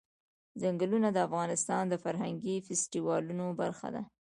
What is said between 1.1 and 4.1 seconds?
د افغانستان د فرهنګي فستیوالونو برخه ده.